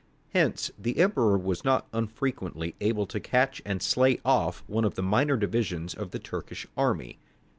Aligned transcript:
Hence 0.29 0.71
the 0.79 0.97
Emperor 0.97 1.37
was 1.37 1.63
not 1.63 1.85
unfrequently 1.93 2.73
able 2.81 3.05
to 3.05 3.19
catch 3.19 3.61
and 3.63 3.83
slay 3.83 4.19
off 4.25 4.63
one 4.65 4.83
of 4.83 4.95
the 4.95 5.03
minor 5.03 5.37
divisions 5.37 5.93
of 5.93 6.09
the 6.09 6.17
Turkish 6.17 6.65
army. 6.75 7.19